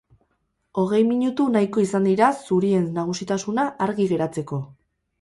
[0.83, 4.65] Hogei minutu nahiko izan dira zurien nagusitasuna argi geratzeko.